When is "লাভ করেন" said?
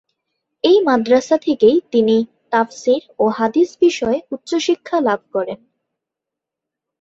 5.01-5.59